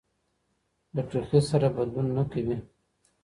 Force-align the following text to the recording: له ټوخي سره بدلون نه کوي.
له 0.95 1.01
ټوخي 1.09 1.39
سره 1.49 1.67
بدلون 1.75 2.07
نه 2.17 2.23
کوي. 2.31 2.57